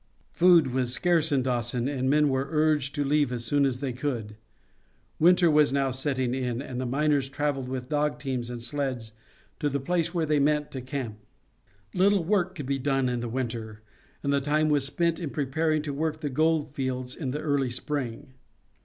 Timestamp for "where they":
10.11-10.39